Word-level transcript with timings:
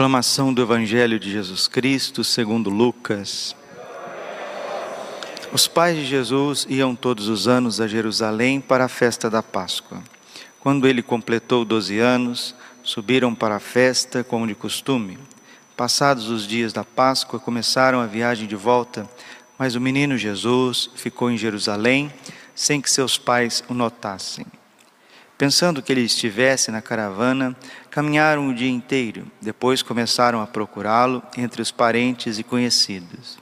Proclamação 0.00 0.54
do 0.54 0.62
Evangelho 0.62 1.20
de 1.20 1.30
Jesus 1.30 1.68
Cristo 1.68 2.24
segundo 2.24 2.70
Lucas. 2.70 3.54
Os 5.52 5.68
pais 5.68 5.94
de 5.94 6.06
Jesus 6.06 6.66
iam 6.70 6.96
todos 6.96 7.28
os 7.28 7.46
anos 7.46 7.82
a 7.82 7.86
Jerusalém 7.86 8.62
para 8.62 8.86
a 8.86 8.88
festa 8.88 9.28
da 9.28 9.42
Páscoa. 9.42 10.02
Quando 10.58 10.88
ele 10.88 11.02
completou 11.02 11.66
doze 11.66 11.98
anos, 11.98 12.54
subiram 12.82 13.34
para 13.34 13.56
a 13.56 13.60
festa 13.60 14.24
como 14.24 14.46
de 14.46 14.54
costume. 14.54 15.18
Passados 15.76 16.30
os 16.30 16.48
dias 16.48 16.72
da 16.72 16.82
Páscoa, 16.82 17.38
começaram 17.38 18.00
a 18.00 18.06
viagem 18.06 18.48
de 18.48 18.56
volta, 18.56 19.06
mas 19.58 19.74
o 19.74 19.80
menino 19.82 20.16
Jesus 20.16 20.88
ficou 20.94 21.30
em 21.30 21.36
Jerusalém 21.36 22.10
sem 22.54 22.80
que 22.80 22.90
seus 22.90 23.18
pais 23.18 23.62
o 23.68 23.74
notassem. 23.74 24.46
Pensando 25.40 25.80
que 25.80 25.90
ele 25.90 26.02
estivesse 26.02 26.70
na 26.70 26.82
caravana, 26.82 27.56
caminharam 27.90 28.50
o 28.50 28.54
dia 28.54 28.68
inteiro. 28.68 29.26
Depois 29.40 29.80
começaram 29.80 30.42
a 30.42 30.46
procurá-lo 30.46 31.22
entre 31.34 31.62
os 31.62 31.70
parentes 31.70 32.38
e 32.38 32.42
conhecidos. 32.42 33.38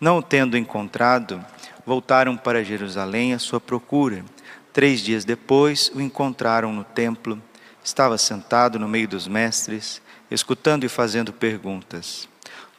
Não 0.00 0.18
o 0.18 0.22
tendo 0.22 0.58
encontrado, 0.58 1.40
voltaram 1.86 2.36
para 2.36 2.64
Jerusalém 2.64 3.32
à 3.32 3.38
sua 3.38 3.60
procura. 3.60 4.24
Três 4.72 5.02
dias 5.02 5.24
depois, 5.24 5.88
o 5.94 6.00
encontraram 6.00 6.72
no 6.72 6.82
templo. 6.82 7.40
Estava 7.84 8.18
sentado 8.18 8.76
no 8.76 8.88
meio 8.88 9.06
dos 9.06 9.28
mestres, 9.28 10.02
escutando 10.32 10.82
e 10.82 10.88
fazendo 10.88 11.32
perguntas. 11.32 12.28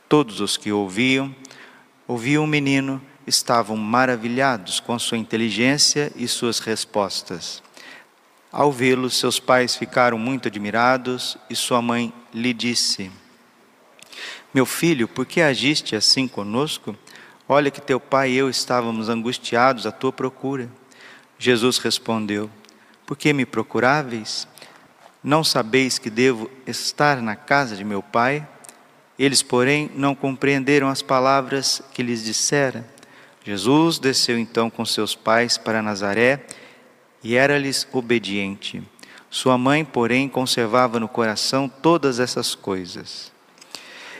Todos 0.10 0.42
os 0.42 0.58
que 0.58 0.74
ouviam, 0.74 1.34
ouviam 2.06 2.44
o 2.44 2.48
menino, 2.48 3.02
estavam 3.26 3.78
maravilhados 3.78 4.82
com 4.82 5.00
sua 5.00 5.18
inteligência 5.18 6.12
e 6.18 6.28
suas 6.28 6.60
respostas. 6.60 7.64
Ao 8.52 8.70
vê-lo, 8.70 9.10
seus 9.10 9.40
pais 9.40 9.78
ficaram 9.78 10.18
muito 10.18 10.50
admirados 10.50 11.38
e 11.50 11.56
sua 11.56 11.82
mãe 11.82 12.14
lhe 12.34 12.54
disse: 12.54 13.10
Meu 14.54 14.66
filho, 14.66 15.08
por 15.08 15.26
que 15.26 15.40
agiste 15.40 15.96
assim 15.96 16.28
conosco? 16.28 16.94
Olha 17.48 17.72
que 17.72 17.80
teu 17.80 17.98
pai 17.98 18.32
e 18.32 18.38
eu 18.38 18.50
estávamos 18.50 19.08
angustiados 19.08 19.86
à 19.86 19.92
tua 19.92 20.12
procura. 20.12 20.70
Jesus 21.40 21.78
respondeu: 21.78 22.52
Por 23.06 23.16
que 23.16 23.32
me 23.32 23.46
procuráveis? 23.46 24.46
Não 25.24 25.46
sabeis 25.46 25.98
que 25.98 26.10
devo 26.10 26.52
estar 26.68 27.22
na 27.22 27.38
casa 27.38 27.78
de 27.78 27.86
meu 27.86 28.04
pai? 28.04 28.46
Eles, 29.18 29.42
porém, 29.42 29.90
não 29.96 30.14
compreenderam 30.14 30.90
as 30.90 31.02
palavras 31.02 31.82
que 31.94 32.04
lhes 32.04 32.22
dissera. 32.22 32.86
Jesus 33.46 33.98
desceu 33.98 34.38
então 34.38 34.70
com 34.70 34.84
seus 34.84 35.16
pais 35.16 35.58
para 35.58 35.82
Nazaré 35.82 36.46
e 37.24 37.36
era-lhes 37.36 37.88
obediente. 37.92 38.82
Sua 39.30 39.58
mãe, 39.58 39.86
porém, 39.86 40.28
conservava 40.28 41.00
no 41.00 41.08
coração 41.08 41.70
todas 41.70 42.20
essas 42.20 42.54
coisas. 42.54 43.32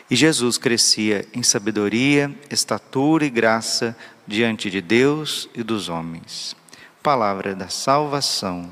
E 0.10 0.16
Jesus 0.16 0.58
crescia 0.58 1.26
em 1.34 1.44
sabedoria, 1.44 2.34
estatura 2.50 3.26
e 3.26 3.30
graça 3.30 3.96
diante 4.28 4.70
de 4.70 4.82
Deus 4.82 5.50
e 5.56 5.64
dos 5.64 5.90
homens. 5.90 6.56
Palavra 7.02 7.56
da 7.56 7.70
salvação. 7.70 8.70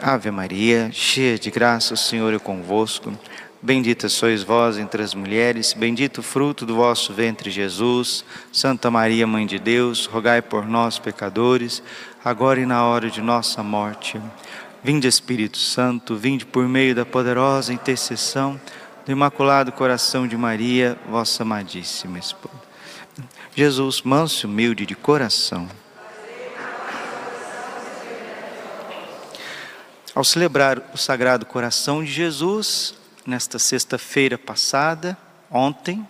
Ave 0.00 0.30
Maria, 0.30 0.90
cheia 0.92 1.36
de 1.36 1.50
graça, 1.50 1.94
o 1.94 1.96
Senhor 1.96 2.32
é 2.32 2.38
convosco. 2.38 3.12
Bendita 3.60 4.08
sois 4.08 4.44
vós 4.44 4.78
entre 4.78 5.02
as 5.02 5.14
mulheres, 5.14 5.72
bendito 5.72 6.18
o 6.18 6.22
fruto 6.22 6.64
do 6.64 6.76
vosso 6.76 7.12
ventre, 7.12 7.50
Jesus. 7.50 8.24
Santa 8.52 8.88
Maria, 8.88 9.26
Mãe 9.26 9.44
de 9.46 9.58
Deus, 9.58 10.06
rogai 10.06 10.40
por 10.40 10.64
nós, 10.64 11.00
pecadores, 11.00 11.82
agora 12.24 12.60
e 12.60 12.66
na 12.66 12.84
hora 12.84 13.10
de 13.10 13.20
nossa 13.20 13.60
morte. 13.60 14.20
Vinde, 14.82 15.08
Espírito 15.08 15.58
Santo, 15.58 16.14
vinde 16.14 16.46
por 16.46 16.68
meio 16.68 16.94
da 16.94 17.04
poderosa 17.04 17.72
intercessão 17.72 18.60
do 19.04 19.10
Imaculado 19.10 19.72
Coração 19.72 20.28
de 20.28 20.36
Maria, 20.36 20.96
vossa 21.08 21.42
amadíssima 21.42 22.16
esposa. 22.16 22.54
Jesus, 23.56 24.02
manso 24.02 24.46
e 24.46 24.48
humilde 24.48 24.86
de 24.86 24.94
coração. 24.94 25.68
Ao 30.14 30.22
celebrar 30.22 30.80
o 30.94 30.96
Sagrado 30.96 31.44
Coração 31.44 32.04
de 32.04 32.12
Jesus, 32.12 32.97
nesta 33.28 33.58
sexta-feira 33.58 34.38
passada, 34.38 35.14
ontem. 35.50 36.08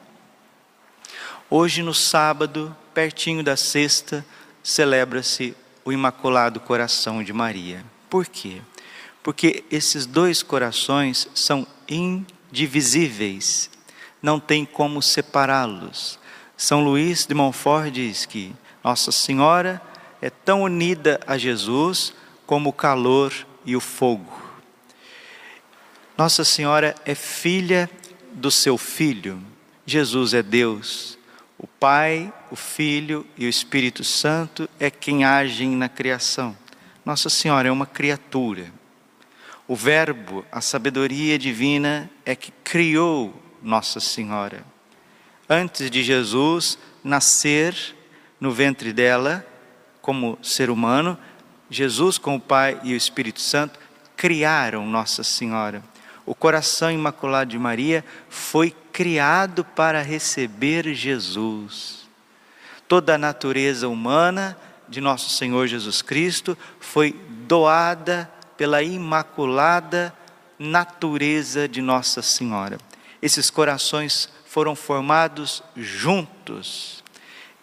Hoje, 1.50 1.82
no 1.82 1.92
sábado, 1.92 2.74
pertinho 2.94 3.42
da 3.42 3.56
sexta, 3.56 4.24
celebra-se 4.62 5.56
o 5.84 5.90
Imaculado 5.90 6.60
Coração 6.60 7.20
de 7.24 7.32
Maria. 7.32 7.84
Por 8.08 8.24
quê? 8.24 8.62
Porque 9.20 9.64
esses 9.68 10.06
dois 10.06 10.44
corações 10.44 11.28
são 11.34 11.66
indivisíveis, 11.88 13.68
não 14.22 14.38
tem 14.38 14.64
como 14.64 15.02
separá-los. 15.02 16.20
São 16.56 16.84
Luís 16.84 17.26
de 17.26 17.34
Montfort 17.34 17.90
diz 17.90 18.26
que 18.26 18.54
Nossa 18.84 19.10
Senhora 19.10 19.82
é 20.22 20.30
tão 20.30 20.62
unida 20.62 21.18
a 21.26 21.36
Jesus 21.36 22.14
como 22.46 22.68
o 22.68 22.72
calor 22.72 23.34
e 23.64 23.74
o 23.74 23.80
fogo. 23.80 24.47
Nossa 26.18 26.42
Senhora 26.42 26.96
é 27.04 27.14
filha 27.14 27.88
do 28.32 28.50
seu 28.50 28.76
Filho. 28.76 29.40
Jesus 29.86 30.34
é 30.34 30.42
Deus. 30.42 31.16
O 31.56 31.64
Pai, 31.64 32.32
o 32.50 32.56
Filho 32.56 33.24
e 33.36 33.46
o 33.46 33.48
Espírito 33.48 34.02
Santo 34.02 34.68
é 34.80 34.90
quem 34.90 35.24
agem 35.24 35.76
na 35.76 35.88
criação. 35.88 36.56
Nossa 37.04 37.30
Senhora 37.30 37.68
é 37.68 37.70
uma 37.70 37.86
criatura. 37.86 38.66
O 39.68 39.76
Verbo, 39.76 40.44
a 40.50 40.60
sabedoria 40.60 41.38
divina, 41.38 42.10
é 42.26 42.34
que 42.34 42.50
criou 42.64 43.32
Nossa 43.62 44.00
Senhora. 44.00 44.64
Antes 45.48 45.88
de 45.88 46.02
Jesus 46.02 46.76
nascer 47.04 47.94
no 48.40 48.50
ventre 48.50 48.92
dela, 48.92 49.46
como 50.02 50.36
ser 50.42 50.68
humano, 50.68 51.16
Jesus, 51.70 52.18
com 52.18 52.34
o 52.34 52.40
Pai 52.40 52.80
e 52.82 52.92
o 52.92 52.96
Espírito 52.96 53.40
Santo, 53.40 53.78
criaram 54.16 54.84
Nossa 54.84 55.22
Senhora. 55.22 55.80
O 56.28 56.34
coração 56.34 56.93
imaculado 56.93 57.53
de 57.53 57.59
Maria 57.59 58.05
foi 58.28 58.71
criado 58.93 59.65
para 59.65 60.03
receber 60.03 60.93
Jesus. 60.93 62.06
Toda 62.87 63.15
a 63.15 63.19
natureza 63.19 63.89
humana 63.89 64.55
de 64.87 65.00
nosso 65.00 65.31
Senhor 65.31 65.66
Jesus 65.66 66.03
Cristo 66.03 66.56
foi 66.78 67.12
doada 67.47 68.31
pela 68.59 68.83
imaculada 68.83 70.15
natureza 70.59 71.66
de 71.66 71.81
Nossa 71.81 72.21
Senhora. 72.21 72.77
Esses 73.22 73.49
corações 73.49 74.28
foram 74.45 74.77
formados 74.77 75.62
juntos. 75.75 77.03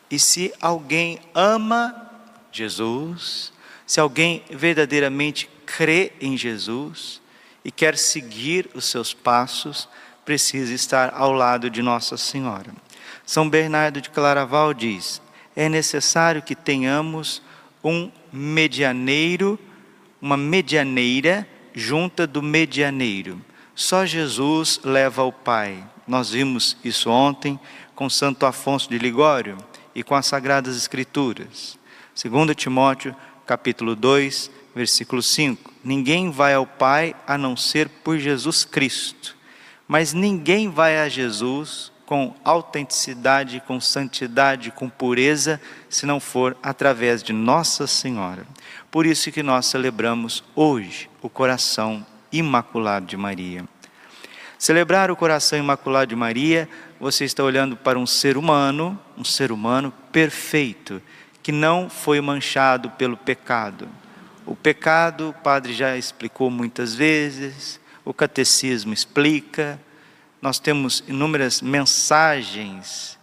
E 0.10 0.18
se 0.18 0.52
alguém 0.60 1.20
ama 1.36 2.10
Jesus, 2.52 3.54
se 3.86 4.00
alguém 4.00 4.44
verdadeiramente 4.50 5.48
crê 5.68 6.14
em 6.20 6.36
Jesus, 6.36 7.24
e 7.66 7.72
quer 7.72 7.98
seguir 7.98 8.70
os 8.76 8.86
seus 8.86 9.12
passos, 9.12 9.90
precisa 10.24 10.72
estar 10.72 11.12
ao 11.16 11.32
lado 11.34 11.68
de 11.68 11.82
Nossa 11.82 12.16
Senhora. 12.16 12.72
São 13.26 13.50
Bernardo 13.50 14.00
de 14.00 14.12
Claraval 14.12 14.72
diz: 14.72 15.20
é 15.56 15.68
necessário 15.68 16.44
que 16.44 16.56
tenhamos 16.56 17.42
um 17.84 18.12
medianeiro, 18.32 19.58
uma 20.22 20.38
medianeira 20.38 21.48
junta 21.74 22.28
do 22.28 22.42
medianeiro. 22.42 23.42
Só 23.74 24.06
Jesus 24.06 24.80
leva 24.84 25.24
ao 25.24 25.34
Pai. 25.34 25.84
Nós 26.08 26.30
vimos 26.30 26.78
isso 26.84 27.10
ontem 27.10 27.60
com 27.96 28.10
Santo 28.10 28.46
Afonso 28.46 28.90
de 28.90 29.00
Ligório 29.00 29.58
e 29.94 30.04
com 30.04 30.14
as 30.14 30.28
Sagradas 30.28 30.78
Escrituras. 30.78 31.80
Segundo 32.14 32.54
Timóteo, 32.54 33.16
capítulo 33.46 33.96
2, 33.96 34.52
versículo 34.76 35.24
5. 35.24 35.74
Ninguém 35.82 36.30
vai 36.30 36.54
ao 36.54 36.68
Pai 36.68 37.16
a 37.26 37.38
não 37.38 37.56
ser 37.56 37.88
por 37.88 38.20
Jesus 38.20 38.66
Cristo. 38.66 39.36
Mas 39.88 40.12
ninguém 40.12 40.70
vai 40.70 41.00
a 41.00 41.08
Jesus 41.08 41.92
com 42.06 42.36
autenticidade, 42.44 43.64
com 43.66 43.80
santidade, 43.80 44.72
com 44.72 44.90
pureza, 44.90 45.60
se 45.90 46.06
não 46.06 46.20
for 46.20 46.56
através 46.62 47.24
de 47.24 47.34
Nossa 47.34 47.88
Senhora. 47.88 48.46
Por 48.92 49.06
isso 49.06 49.32
que 49.32 49.42
nós 49.42 49.66
celebramos 49.66 50.44
hoje 50.56 51.10
o 51.22 51.30
coração 51.30 52.06
imaculado 52.32 53.06
de 53.06 53.18
Maria. 53.18 53.64
Celebrar 54.60 55.10
o 55.10 55.16
coração 55.16 55.58
imaculado 55.58 56.08
de 56.08 56.16
Maria, 56.16 56.70
você 57.00 57.26
está 57.26 57.44
olhando 57.44 57.76
para 57.76 57.98
um 57.98 58.06
ser 58.06 58.38
humano, 58.38 59.00
um 59.18 59.24
ser 59.24 59.52
humano 59.52 59.92
perfeito, 60.12 61.02
que 61.42 61.52
não 61.52 61.90
foi 61.90 62.22
manchado 62.22 62.90
pelo 62.92 63.18
pecado 63.18 63.88
o 64.46 64.56
pecado, 64.56 65.30
o 65.30 65.34
padre 65.34 65.74
já 65.74 65.98
explicou 65.98 66.50
muitas 66.50 66.94
vezes, 66.94 67.80
o 68.04 68.14
catecismo 68.14 68.94
explica, 68.94 69.80
nós 70.42 70.60
temos 70.60 71.04
inúmeras 71.08 71.62
mensagens 71.62 73.18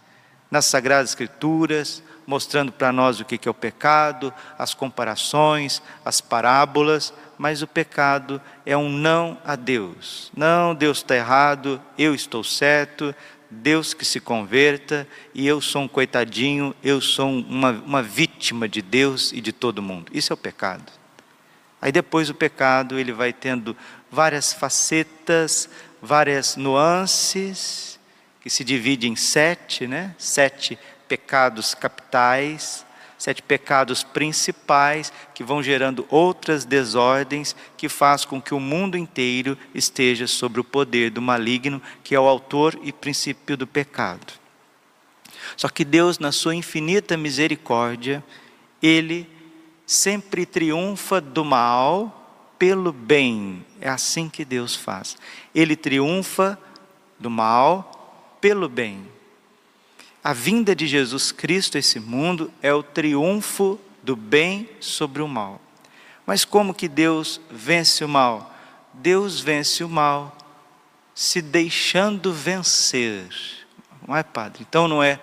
nas 0.51 0.65
Sagradas 0.65 1.11
Escrituras, 1.11 2.03
mostrando 2.27 2.71
para 2.71 2.91
nós 2.91 3.19
o 3.19 3.25
que 3.25 3.47
é 3.47 3.51
o 3.51 3.53
pecado, 3.53 4.33
as 4.57 4.73
comparações, 4.73 5.81
as 6.03 6.21
parábolas, 6.21 7.13
mas 7.37 7.61
o 7.61 7.67
pecado 7.67 8.41
é 8.65 8.75
um 8.77 8.89
não 8.89 9.37
a 9.45 9.55
Deus. 9.55 10.31
Não, 10.35 10.75
Deus 10.75 10.99
está 10.99 11.15
errado, 11.15 11.81
eu 11.97 12.13
estou 12.13 12.43
certo, 12.43 13.15
Deus 13.49 13.93
que 13.93 14.05
se 14.05 14.19
converta 14.19 15.07
e 15.33 15.47
eu 15.47 15.61
sou 15.61 15.83
um 15.83 15.87
coitadinho, 15.87 16.75
eu 16.83 16.99
sou 17.01 17.29
uma, 17.29 17.71
uma 17.71 18.03
vítima 18.03 18.67
de 18.67 18.81
Deus 18.81 19.31
e 19.31 19.41
de 19.41 19.51
todo 19.51 19.81
mundo. 19.81 20.11
Isso 20.13 20.33
é 20.33 20.35
o 20.35 20.37
pecado. 20.37 21.02
Aí 21.83 21.91
depois 21.91 22.29
o 22.29 22.33
pecado 22.33 22.97
ele 22.97 23.11
vai 23.11 23.33
tendo 23.33 23.75
várias 24.09 24.53
facetas, 24.53 25.69
várias 26.01 26.55
nuances, 26.55 27.99
que 28.39 28.49
se 28.49 28.63
divide 28.63 29.09
em 29.09 29.17
sete, 29.17 29.85
né? 29.85 30.15
Sete 30.17 30.79
pecados 31.09 31.75
capitais, 31.75 32.85
sete 33.17 33.41
pecados 33.41 34.01
principais 34.01 35.11
que 35.35 35.43
vão 35.43 35.61
gerando 35.61 36.07
outras 36.09 36.63
desordens 36.63 37.53
que 37.75 37.89
faz 37.89 38.23
com 38.23 38.41
que 38.41 38.53
o 38.53 38.61
mundo 38.61 38.97
inteiro 38.97 39.57
esteja 39.75 40.25
sob 40.25 40.61
o 40.61 40.63
poder 40.63 41.09
do 41.09 41.21
maligno, 41.21 41.81
que 42.01 42.15
é 42.15 42.19
o 42.19 42.29
autor 42.29 42.79
e 42.81 42.93
princípio 42.93 43.57
do 43.57 43.67
pecado. 43.67 44.31
Só 45.57 45.67
que 45.67 45.83
Deus, 45.83 46.17
na 46.17 46.31
sua 46.31 46.55
infinita 46.55 47.17
misericórdia, 47.17 48.23
ele 48.81 49.32
sempre 49.85 50.45
triunfa 50.45 51.19
do 51.19 51.43
mal 51.43 52.19
pelo 52.57 52.91
bem. 52.91 53.65
É 53.81 53.89
assim 53.89 54.29
que 54.29 54.45
Deus 54.45 54.75
faz. 54.75 55.17
Ele 55.53 55.75
triunfa 55.75 56.57
do 57.19 57.29
mal 57.29 58.37
pelo 58.39 58.69
bem. 58.69 59.05
A 60.23 60.31
vinda 60.31 60.75
de 60.75 60.87
Jesus 60.87 61.31
Cristo 61.31 61.75
a 61.75 61.79
esse 61.79 61.99
mundo 61.99 62.51
é 62.61 62.73
o 62.73 62.81
triunfo 62.81 63.79
do 64.01 64.15
bem 64.15 64.69
sobre 64.79 65.21
o 65.21 65.27
mal. 65.27 65.59
Mas 66.25 66.45
como 66.45 66.73
que 66.73 66.87
Deus 66.87 67.41
vence 67.51 68.05
o 68.05 68.07
mal? 68.07 68.53
Deus 68.93 69.39
vence 69.39 69.83
o 69.83 69.89
mal 69.89 70.37
se 71.13 71.41
deixando 71.41 72.33
vencer. 72.33 73.27
Não 74.07 74.15
é, 74.15 74.23
padre? 74.23 74.65
Então 74.67 74.87
não 74.87 75.03
é 75.03 75.19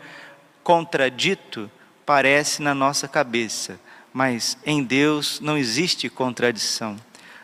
contradito, 0.63 1.71
parece 2.05 2.63
na 2.63 2.75
nossa 2.75 3.09
cabeça, 3.09 3.81
mas 4.13 4.59
em 4.65 4.83
Deus 4.83 5.41
não 5.41 5.57
existe 5.57 6.09
contradição. 6.09 6.97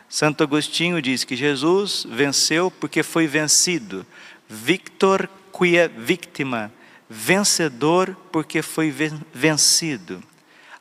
Santo 0.08 0.42
Agostinho 0.42 1.02
diz 1.02 1.24
que 1.24 1.36
Jesus 1.36 2.06
venceu 2.08 2.70
porque 2.70 3.02
foi 3.02 3.26
vencido. 3.26 4.06
Victor 4.48 5.28
quia 5.52 5.88
victima 5.88 6.72
vencedor 7.08 8.16
porque 8.32 8.62
foi 8.62 8.92
vencido. 9.32 10.22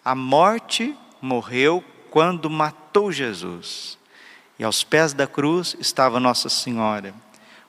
A 0.04 0.16
morte 0.16 0.96
morreu 1.22 1.84
quando 2.10 2.50
matou 2.50 3.12
Jesus. 3.12 3.98
E 4.58 4.64
aos 4.64 4.84
pés 4.84 5.14
da 5.14 5.28
cruz 5.28 5.76
estava 5.80 6.20
Nossa 6.20 6.50
Senhora. 6.50 7.14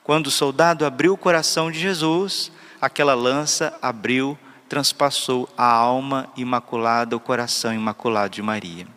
Quando 0.03 0.27
o 0.27 0.31
soldado 0.31 0.85
abriu 0.85 1.13
o 1.13 1.17
coração 1.17 1.69
de 1.69 1.79
Jesus, 1.79 2.51
aquela 2.79 3.13
lança 3.13 3.77
abriu, 3.81 4.37
transpassou 4.67 5.49
a 5.57 5.65
alma 5.65 6.29
imaculada, 6.35 7.15
o 7.15 7.19
coração 7.19 7.73
imaculado 7.73 8.35
de 8.35 8.41
Maria. 8.41 8.87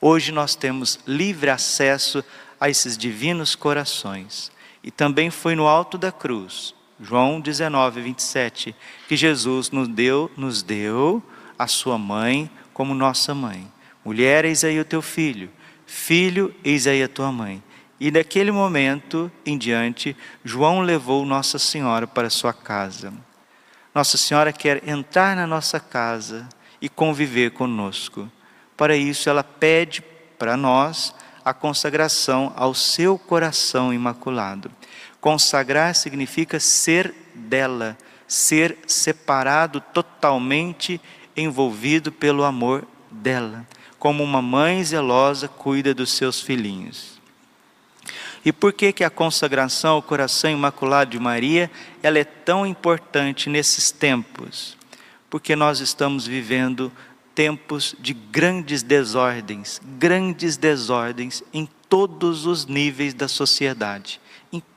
Hoje 0.00 0.32
nós 0.32 0.54
temos 0.54 0.98
livre 1.06 1.50
acesso 1.50 2.24
a 2.60 2.68
esses 2.68 2.96
divinos 2.96 3.54
corações. 3.54 4.50
E 4.82 4.90
também 4.90 5.30
foi 5.30 5.54
no 5.54 5.66
alto 5.66 5.98
da 5.98 6.10
cruz 6.10 6.74
João 7.02 7.40
19, 7.40 8.02
27, 8.02 8.76
que 9.08 9.16
Jesus 9.16 9.70
nos 9.70 9.88
deu, 9.88 10.30
nos 10.36 10.62
deu 10.62 11.22
a 11.58 11.66
sua 11.66 11.96
mãe 11.96 12.50
como 12.74 12.94
nossa 12.94 13.34
mãe. 13.34 13.66
Mulher, 14.04 14.44
eis 14.44 14.64
aí 14.64 14.78
o 14.78 14.84
teu 14.84 15.00
filho. 15.00 15.50
Filho, 15.86 16.54
eis 16.62 16.86
aí 16.86 17.02
a 17.02 17.08
tua 17.08 17.32
mãe. 17.32 17.62
E 17.98 18.10
daquele 18.10 18.50
momento 18.52 19.32
em 19.46 19.56
diante, 19.56 20.14
João 20.44 20.80
levou 20.80 21.24
Nossa 21.24 21.58
Senhora 21.58 22.06
para 22.06 22.30
sua 22.30 22.52
casa. 22.52 23.12
Nossa 23.94 24.16
Senhora 24.16 24.52
quer 24.52 24.88
entrar 24.88 25.34
na 25.34 25.46
nossa 25.46 25.80
casa 25.80 26.48
e 26.80 26.88
conviver 26.88 27.50
conosco. 27.50 28.30
Para 28.76 28.96
isso, 28.96 29.28
ela 29.28 29.42
pede 29.42 30.00
para 30.38 30.56
nós 30.56 31.14
a 31.44 31.52
consagração 31.52 32.52
ao 32.56 32.74
seu 32.74 33.18
coração 33.18 33.92
imaculado. 33.92 34.70
Consagrar 35.20 35.94
significa 35.94 36.60
ser 36.60 37.14
dela, 37.34 37.98
ser 38.28 38.78
separado 38.86 39.80
totalmente 39.80 41.00
envolvido 41.36 42.12
pelo 42.12 42.44
amor 42.44 42.86
dela, 43.10 43.66
como 43.98 44.22
uma 44.22 44.40
mãe 44.40 44.82
zelosa 44.84 45.48
cuida 45.48 45.92
dos 45.92 46.12
seus 46.12 46.40
filhinhos. 46.40 47.19
E 48.44 48.52
por 48.52 48.72
que 48.72 48.92
que 48.92 49.04
a 49.04 49.10
consagração 49.10 49.94
ao 49.94 50.02
coração 50.02 50.50
imaculado 50.50 51.10
de 51.10 51.18
Maria, 51.18 51.70
ela 52.02 52.18
é 52.18 52.24
tão 52.24 52.66
importante 52.66 53.50
nesses 53.50 53.90
tempos? 53.90 54.76
Porque 55.28 55.54
nós 55.54 55.80
estamos 55.80 56.26
vivendo 56.26 56.90
tempos 57.34 57.94
de 57.98 58.12
grandes 58.12 58.82
desordens, 58.82 59.80
grandes 59.98 60.56
desordens 60.56 61.42
em 61.52 61.68
todos 61.88 62.46
os 62.46 62.66
níveis 62.66 63.14
da 63.14 63.28
sociedade 63.28 64.20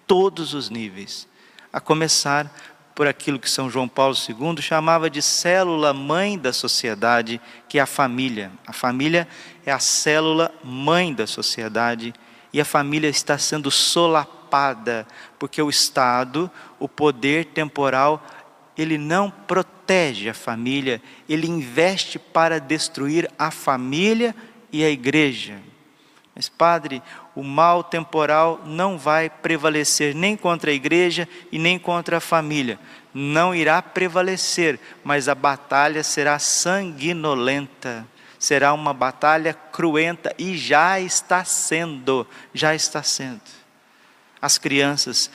todos 0.07 0.53
os 0.53 0.69
níveis, 0.69 1.27
a 1.71 1.79
começar 1.79 2.53
por 2.93 3.07
aquilo 3.07 3.39
que 3.39 3.49
São 3.49 3.69
João 3.69 3.87
Paulo 3.87 4.15
II 4.15 4.61
chamava 4.61 5.09
de 5.09 5.21
célula 5.21 5.93
mãe 5.93 6.37
da 6.37 6.53
sociedade, 6.53 7.41
que 7.67 7.79
é 7.79 7.81
a 7.81 7.87
família. 7.87 8.51
A 8.67 8.73
família 8.73 9.27
é 9.65 9.71
a 9.71 9.79
célula 9.79 10.53
mãe 10.63 11.11
da 11.11 11.25
sociedade 11.25 12.13
e 12.53 12.61
a 12.61 12.65
família 12.65 13.09
está 13.09 13.37
sendo 13.37 13.71
solapada, 13.71 15.07
porque 15.39 15.61
o 15.61 15.69
Estado, 15.69 16.49
o 16.79 16.87
poder 16.87 17.45
temporal, 17.45 18.23
ele 18.77 18.97
não 18.97 19.29
protege 19.29 20.29
a 20.29 20.33
família, 20.33 21.01
ele 21.27 21.47
investe 21.47 22.19
para 22.19 22.59
destruir 22.59 23.29
a 23.37 23.49
família 23.49 24.35
e 24.71 24.83
a 24.83 24.89
igreja. 24.89 25.59
Mas, 26.35 26.49
padre, 26.49 27.01
o 27.35 27.43
mal 27.43 27.83
temporal 27.83 28.61
não 28.65 28.97
vai 28.97 29.29
prevalecer 29.29 30.15
nem 30.15 30.35
contra 30.35 30.71
a 30.71 30.73
igreja 30.73 31.27
e 31.51 31.59
nem 31.59 31.77
contra 31.77 32.17
a 32.17 32.21
família. 32.21 32.79
Não 33.13 33.53
irá 33.53 33.81
prevalecer, 33.81 34.79
mas 35.03 35.27
a 35.27 35.35
batalha 35.35 36.03
será 36.03 36.39
sanguinolenta, 36.39 38.07
será 38.43 38.73
uma 38.73 38.93
batalha 38.93 39.53
cruenta 39.53 40.35
e 40.37 40.57
já 40.57 40.99
está 40.99 41.45
sendo, 41.45 42.27
já 42.53 42.75
está 42.75 43.01
sendo. 43.01 43.39
As 44.41 44.57
crianças 44.57 45.31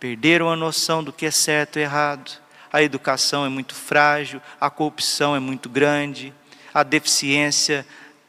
perderam 0.00 0.50
a 0.50 0.56
noção 0.56 1.04
do 1.04 1.12
que 1.12 1.26
é 1.26 1.30
certo 1.30 1.78
e 1.78 1.82
errado, 1.82 2.40
a 2.72 2.82
educação 2.82 3.44
é 3.44 3.50
muito 3.50 3.74
frágil, 3.74 4.40
a 4.58 4.70
corrupção 4.70 5.36
é 5.36 5.38
muito 5.38 5.68
grande, 5.68 6.32
a 6.72 6.82
deficiência 6.82 7.86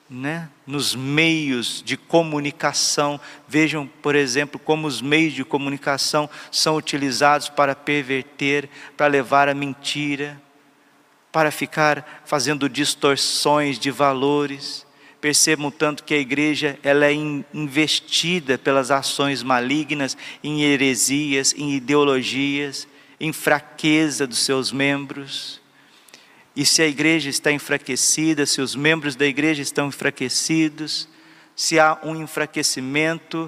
né, 0.09 0.49
nos 0.65 0.93
meios 0.93 1.81
de 1.81 1.95
comunicação. 1.95 3.21
Vejam, 3.47 3.87
por 3.87 4.13
exemplo, 4.13 4.59
como 4.59 4.87
os 4.87 5.01
meios 5.01 5.31
de 5.31 5.45
comunicação 5.45 6.29
são 6.51 6.75
utilizados 6.75 7.47
para 7.47 7.73
perverter, 7.73 8.69
para 8.97 9.07
levar 9.07 9.47
a 9.47 9.53
mentira, 9.53 10.37
para 11.37 11.51
ficar 11.51 12.23
fazendo 12.25 12.67
distorções 12.67 13.77
de 13.77 13.91
valores. 13.91 14.87
Percebam 15.21 15.69
tanto 15.69 16.03
que 16.03 16.15
a 16.15 16.17
igreja 16.17 16.79
ela 16.81 17.05
é 17.05 17.13
investida 17.13 18.57
pelas 18.57 18.89
ações 18.89 19.43
malignas 19.43 20.17
em 20.43 20.63
heresias, 20.63 21.53
em 21.55 21.75
ideologias, 21.75 22.87
em 23.19 23.31
fraqueza 23.31 24.25
dos 24.25 24.39
seus 24.39 24.71
membros. 24.71 25.61
E 26.55 26.65
se 26.65 26.81
a 26.81 26.87
igreja 26.87 27.29
está 27.29 27.51
enfraquecida, 27.51 28.43
se 28.47 28.59
os 28.59 28.75
membros 28.75 29.15
da 29.15 29.27
igreja 29.27 29.61
estão 29.61 29.89
enfraquecidos, 29.89 31.07
se 31.55 31.79
há 31.79 31.99
um 32.01 32.15
enfraquecimento 32.15 33.47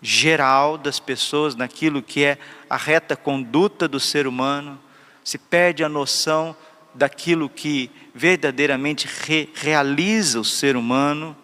geral 0.00 0.78
das 0.78 1.00
pessoas 1.00 1.56
naquilo 1.56 2.04
que 2.04 2.22
é 2.22 2.38
a 2.70 2.76
reta 2.76 3.16
conduta 3.16 3.88
do 3.88 3.98
ser 3.98 4.28
humano, 4.28 4.80
se 5.24 5.38
perde 5.38 5.82
a 5.82 5.88
noção 5.88 6.54
daquilo 6.94 7.48
que 7.48 7.90
verdadeiramente 8.14 9.06
re 9.06 9.48
realiza 9.54 10.40
o 10.40 10.44
ser 10.44 10.76
humano, 10.76 11.36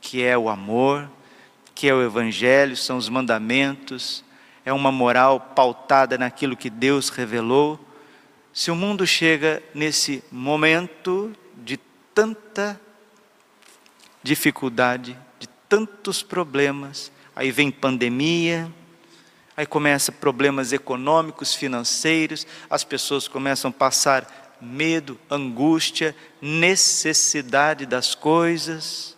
que 0.00 0.22
é 0.22 0.36
o 0.36 0.48
amor, 0.48 1.10
que 1.74 1.88
é 1.88 1.94
o 1.94 2.02
evangelho, 2.02 2.76
são 2.76 2.96
os 2.96 3.08
mandamentos, 3.08 4.24
é 4.64 4.72
uma 4.72 4.92
moral 4.92 5.40
pautada 5.40 6.18
naquilo 6.18 6.56
que 6.56 6.68
Deus 6.68 7.08
revelou. 7.08 7.78
Se 8.52 8.70
o 8.70 8.76
mundo 8.76 9.06
chega 9.06 9.62
nesse 9.74 10.22
momento 10.30 11.32
de 11.56 11.78
tanta 12.14 12.80
dificuldade, 14.22 15.16
de 15.38 15.48
tantos 15.68 16.22
problemas, 16.22 17.10
aí 17.34 17.50
vem 17.50 17.70
pandemia, 17.70 18.70
aí 19.56 19.64
começa 19.64 20.12
problemas 20.12 20.72
econômicos, 20.72 21.54
financeiros, 21.54 22.46
as 22.68 22.84
pessoas 22.84 23.28
começam 23.28 23.70
a 23.70 23.72
passar 23.72 24.49
medo, 24.60 25.18
angústia, 25.30 26.14
necessidade 26.40 27.86
das 27.86 28.14
coisas. 28.14 29.16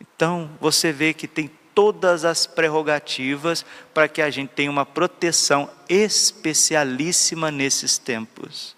Então, 0.00 0.50
você 0.60 0.92
vê 0.92 1.12
que 1.12 1.28
tem 1.28 1.50
todas 1.74 2.24
as 2.24 2.46
prerrogativas 2.46 3.64
para 3.94 4.08
que 4.08 4.20
a 4.20 4.30
gente 4.30 4.50
tenha 4.50 4.70
uma 4.70 4.84
proteção 4.84 5.70
especialíssima 5.88 7.50
nesses 7.50 7.98
tempos. 7.98 8.76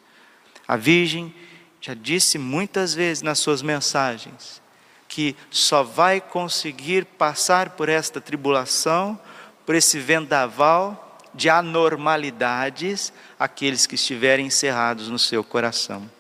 A 0.68 0.76
Virgem 0.76 1.34
já 1.80 1.94
disse 1.94 2.36
muitas 2.36 2.92
vezes 2.92 3.22
nas 3.22 3.38
suas 3.38 3.62
mensagens 3.62 4.60
que 5.08 5.34
só 5.50 5.82
vai 5.82 6.20
conseguir 6.20 7.04
passar 7.04 7.70
por 7.70 7.88
esta 7.88 8.20
tribulação, 8.20 9.18
por 9.66 9.74
esse 9.74 9.98
vendaval 9.98 11.09
de 11.34 11.48
anormalidades, 11.48 13.12
aqueles 13.38 13.86
que 13.86 13.94
estiverem 13.94 14.46
encerrados 14.46 15.08
no 15.08 15.18
seu 15.18 15.44
coração. 15.44 16.10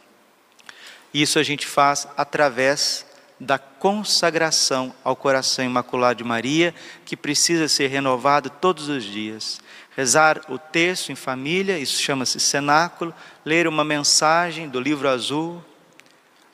Isso 1.12 1.38
a 1.38 1.42
gente 1.42 1.66
faz 1.66 2.06
através 2.16 3.06
da 3.40 3.58
consagração 3.58 4.94
ao 5.02 5.16
coração 5.16 5.64
imaculado 5.64 6.18
de 6.18 6.28
Maria, 6.28 6.74
que 7.04 7.16
precisa 7.16 7.68
ser 7.68 7.88
renovado 7.88 8.50
todos 8.50 8.88
os 8.88 9.02
dias. 9.02 9.60
Rezar 9.96 10.42
o 10.48 10.58
texto 10.58 11.10
em 11.10 11.14
família, 11.14 11.78
isso 11.78 12.00
chama-se 12.00 12.38
cenáculo, 12.38 13.14
ler 13.44 13.66
uma 13.66 13.82
mensagem 13.82 14.68
do 14.68 14.78
livro 14.78 15.08
azul, 15.08 15.64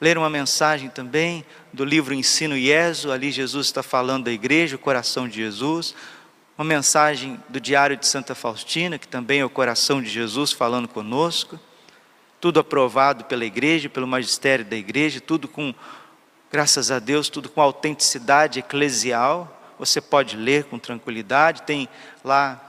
ler 0.01 0.17
uma 0.17 0.31
mensagem 0.31 0.89
também 0.89 1.45
do 1.73 1.85
livro 1.85 2.15
Ensino 2.15 2.57
Ieso, 2.57 3.11
ali 3.11 3.33
Jesus 3.33 3.67
está 3.67 3.83
falando 3.83 4.25
da 4.25 4.33
igreja, 4.33 4.77
o 4.77 4.79
coração 4.79 5.29
de 5.29 5.37
Jesus, 5.37 5.95
uma 6.57 6.65
mensagem 6.65 7.41
do 7.49 7.61
Diário 7.61 7.97
de 7.97 8.07
Santa 8.07 8.35
Faustina, 8.35 8.99
que 8.99 9.07
também 9.07 9.41
é 9.41 9.45
o 9.45 9.51
coração 9.51 10.01
de 10.01 10.09
Jesus 10.09 10.53
falando 10.53 10.89
conosco, 10.89 11.61
tudo 12.41 12.61
aprovado 12.61 13.25
pela 13.25 13.45
igreja, 13.45 13.89
pelo 13.89 14.07
magistério 14.07 14.65
da 14.65 14.77
igreja, 14.77 15.21
tudo 15.21 15.49
com 15.49 15.75
Graças 16.51 16.93
a 16.93 17.01
Deus, 17.01 17.29
tudo 17.29 17.51
com 17.51 17.61
autenticidade 17.61 18.61
eclesial. 18.61 19.75
Você 19.79 20.01
pode 20.01 20.37
ler 20.37 20.65
com 20.65 20.79
tranquilidade. 20.79 21.63
Tem 21.63 21.89
lá 22.25 22.63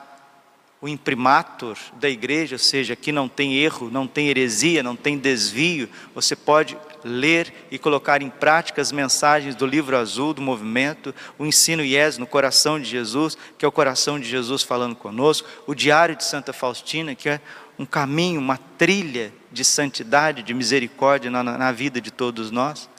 o 0.82 0.88
imprimatur 0.88 1.78
da 1.94 2.10
igreja, 2.10 2.56
ou 2.56 2.60
seja, 2.60 2.94
aqui 2.94 3.12
não 3.12 3.30
tem 3.30 3.56
erro, 3.56 3.90
não 3.90 4.08
tem 4.08 4.30
heresia, 4.30 4.82
não 4.82 4.96
tem 4.96 5.18
desvio. 5.18 5.88
Você 6.14 6.36
pode 6.36 6.76
ler 7.04 7.54
e 7.72 7.78
colocar 7.78 8.22
em 8.22 8.30
prática 8.30 8.82
as 8.82 8.92
mensagens 8.92 9.56
do 9.56 9.66
livro 9.66 9.98
azul 9.98 10.34
do 10.34 10.42
movimento, 10.42 11.14
o 11.38 11.46
ensino 11.46 11.84
IES 11.84 12.18
no 12.18 12.28
coração 12.28 12.80
de 12.80 12.86
Jesus, 12.86 13.38
que 13.58 13.66
é 13.66 13.68
o 13.68 13.72
coração 13.72 14.20
de 14.20 14.28
Jesus 14.28 14.64
falando 14.64 14.96
conosco, 14.96 15.48
o 15.66 15.74
diário 15.74 16.16
de 16.16 16.24
Santa 16.24 16.54
Faustina, 16.54 17.16
que 17.16 17.30
é 17.30 17.42
um 17.78 17.86
caminho, 17.86 18.40
uma 18.40 18.58
trilha 18.58 19.34
de 19.52 19.64
santidade, 19.64 20.44
de 20.44 20.54
misericórdia 20.54 21.30
na, 21.30 21.44
na 21.44 21.72
vida 21.72 22.02
de 22.02 22.12
todos 22.12 22.52
nós. 22.52 22.90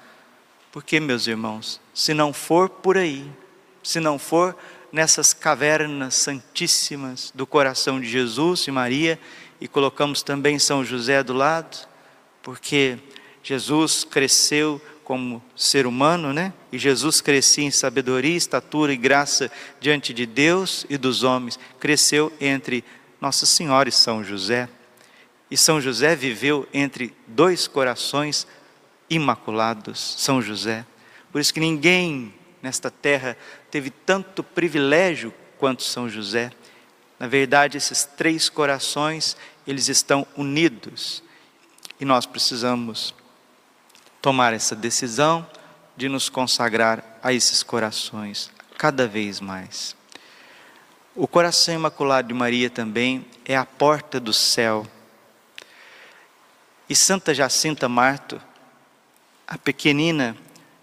Porque, 0.71 1.01
meus 1.01 1.27
irmãos, 1.27 1.81
se 1.93 2.15
não 2.15 2.33
for 2.33 2.69
por 2.69 2.97
aí, 2.97 3.29
se 3.83 4.01
não 4.01 4.19
for 4.19 4.57
nessas 4.93 5.33
cavernas 5.33 6.15
santíssimas 6.15 7.33
do 7.35 7.47
coração 7.47 8.01
de 8.01 8.09
Jesus 8.09 8.67
e 8.67 8.71
Maria, 8.71 9.19
e 9.61 9.67
colocamos 9.67 10.23
também 10.23 10.59
São 10.59 10.85
José 10.85 11.23
do 11.23 11.33
lado, 11.33 11.87
porque 12.43 12.99
Jesus 13.43 14.05
cresceu 14.05 14.81
como 15.09 15.43
ser 15.57 15.87
humano, 15.87 16.35
né? 16.35 16.53
E 16.71 16.79
Jesus 16.79 17.23
crescia 17.23 17.65
em 17.65 17.71
sabedoria, 17.71 18.37
estatura 18.37 18.93
e 18.93 18.97
graça 18.97 19.51
diante 19.81 20.13
de 20.13 20.27
Deus 20.27 20.85
e 20.91 20.99
dos 20.99 21.23
homens. 21.23 21.59
Cresceu 21.81 22.31
entre 22.39 22.85
Nossa 23.19 23.47
Senhora 23.47 23.89
e 23.89 23.93
São 23.93 24.23
José. 24.23 24.69
E 25.51 25.57
São 25.57 25.81
José 25.81 26.15
viveu 26.15 26.69
entre 26.75 27.17
dois 27.27 27.67
corações 27.67 28.47
imaculados, 29.09 30.17
São 30.19 30.43
José. 30.43 30.85
Por 31.33 31.41
isso 31.41 31.55
que 31.55 31.61
ninguém 31.61 32.35
nesta 32.63 32.91
terra 32.91 33.35
teve 33.71 33.89
tanto 33.89 34.43
privilégio 34.43 35.33
quanto 35.57 35.83
São 35.83 36.07
José. 36.07 36.51
Na 37.19 37.27
verdade, 37.27 37.79
esses 37.79 38.05
três 38.05 38.51
corações, 38.51 39.39
eles 39.67 39.89
estão 39.89 40.27
unidos. 40.37 41.23
E 41.99 42.05
nós 42.05 42.27
precisamos 42.27 43.15
tomar 44.21 44.53
essa 44.53 44.75
decisão 44.75 45.47
de 45.97 46.09
nos 46.09 46.29
consagrar 46.29 47.19
a 47.23 47.33
esses 47.33 47.63
corações 47.63 48.51
cada 48.77 49.07
vez 49.07 49.41
mais. 49.41 49.97
O 51.15 51.27
coração 51.27 51.75
imaculado 51.75 52.29
de 52.29 52.35
Maria 52.35 52.71
também 52.71 53.27
é 53.45 53.57
a 53.57 53.67
porta 53.67 54.21
do 54.21 54.33
céu. 54.33 54.87
E 56.89 56.95
Santa 56.95 57.35
Jacinta 57.35 57.89
Marto, 57.89 58.41
a 59.47 59.59
pequenina 59.59 60.37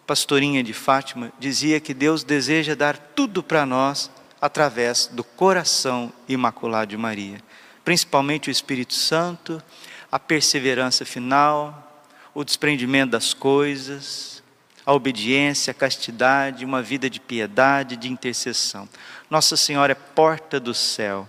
pastorinha 0.05 0.61
de 0.61 0.73
Fátima 0.73 1.31
dizia 1.39 1.79
que 1.79 1.93
Deus 1.93 2.23
deseja 2.23 2.75
dar 2.75 2.97
tudo 2.97 3.41
para 3.41 3.65
nós 3.65 4.11
através 4.41 5.07
do 5.07 5.23
coração 5.23 6.11
imaculado 6.27 6.91
de 6.91 6.97
Maria, 6.97 7.41
principalmente 7.83 8.49
o 8.49 8.51
Espírito 8.51 8.93
Santo, 8.93 9.63
a 10.11 10.19
perseverança 10.19 11.05
final, 11.05 11.94
o 12.35 12.43
desprendimento 12.43 13.11
das 13.11 13.33
coisas, 13.33 14.43
a 14.85 14.93
obediência, 14.93 15.71
a 15.71 15.73
castidade, 15.73 16.65
uma 16.65 16.81
vida 16.81 17.09
de 17.09 17.19
piedade, 17.19 17.95
de 17.95 18.11
intercessão. 18.11 18.87
Nossa 19.29 19.55
Senhora 19.55 19.93
é 19.93 19.95
porta 19.95 20.59
do 20.59 20.73
céu. 20.73 21.27